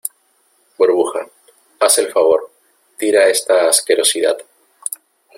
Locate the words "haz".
1.79-1.99